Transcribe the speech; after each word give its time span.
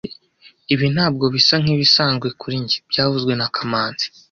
Ibi 0.73 0.87
ntabwo 0.95 1.25
bisa 1.33 1.55
nkibisanzwe 1.63 2.27
kuri 2.39 2.55
njye 2.63 2.77
byavuzwe 2.89 3.33
na 3.39 3.47
kamanzi 3.55 4.05